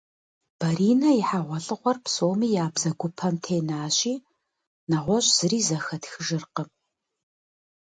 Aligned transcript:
Баринэ 0.59 1.09
и 1.19 1.21
хьэгъуэлӏыгъуэр 1.27 1.97
псоми 2.05 2.47
я 2.63 2.65
бзэгупэм 2.73 3.35
тенащи, 3.43 4.13
нэгъуэщӏ 4.89 5.31
зыри 5.37 5.59
зэхэтхыжыркъым. 5.67 6.69